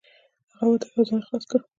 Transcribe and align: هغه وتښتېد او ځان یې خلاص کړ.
هغه 0.57 0.65
وتښتېد 0.71 0.97
او 1.01 1.05
ځان 1.07 1.19
یې 1.21 1.25
خلاص 1.27 1.43
کړ. 1.49 1.59